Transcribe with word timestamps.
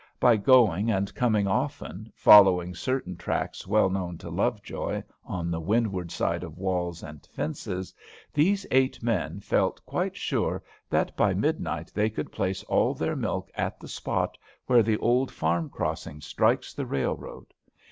By 0.19 0.35
going 0.35 0.89
and 0.89 1.13
coming 1.13 1.45
often, 1.45 2.11
following 2.15 2.73
certain 2.73 3.17
tracks 3.17 3.67
well 3.67 3.87
known 3.91 4.17
to 4.17 4.31
Lovejoy 4.31 5.03
on 5.23 5.51
the 5.51 5.59
windward 5.61 6.09
side 6.11 6.41
of 6.43 6.57
walls 6.57 7.03
and 7.03 7.23
fences, 7.31 7.93
these 8.33 8.65
eight 8.71 9.03
men 9.03 9.41
felt 9.41 9.79
quite 9.85 10.15
sure 10.17 10.63
that 10.89 11.15
by 11.15 11.35
midnight 11.35 11.91
they 11.93 12.09
could 12.09 12.31
place 12.31 12.63
all 12.63 12.95
their 12.95 13.15
milk 13.15 13.51
at 13.53 13.79
the 13.79 13.87
spot 13.87 14.39
where 14.65 14.81
the 14.81 14.97
old 14.97 15.29
farm 15.29 15.69
crossing 15.69 16.19
strikes 16.19 16.73
the 16.73 16.87
railroad. 16.87 17.53